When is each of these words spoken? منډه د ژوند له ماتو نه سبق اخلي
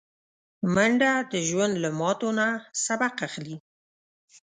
منډه 0.73 1.11
د 1.31 1.33
ژوند 1.49 1.73
له 1.83 1.89
ماتو 1.99 2.29
نه 2.39 2.47
سبق 2.85 3.13
اخلي 3.27 3.55